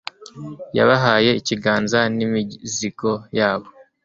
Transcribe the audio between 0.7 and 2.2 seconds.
Yabahaye ikiganza